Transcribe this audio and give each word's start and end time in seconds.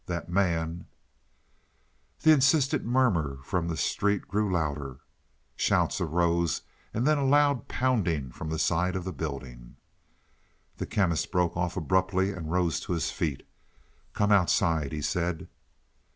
That 0.07 0.29
man" 0.29 0.87
The 2.23 2.31
insistent 2.31 2.83
murmur 2.83 3.37
from 3.43 3.67
the 3.67 3.77
street 3.77 4.27
grew 4.27 4.51
louder. 4.51 5.01
Shouts 5.55 6.01
arose 6.01 6.63
and 6.91 7.05
then 7.05 7.19
a 7.19 7.23
loud 7.23 7.67
pounding 7.67 8.31
from 8.31 8.49
the 8.49 8.57
side 8.57 8.95
of 8.95 9.03
the 9.03 9.13
building. 9.13 9.75
The 10.77 10.87
Chemist 10.87 11.31
broke 11.31 11.55
off 11.55 11.77
abruptly 11.77 12.31
and 12.31 12.51
rose 12.51 12.79
to 12.79 12.93
his 12.93 13.11
feet. 13.11 13.47
"Come 14.13 14.31
outside," 14.31 14.91
he 14.91 15.03
said. 15.03 15.47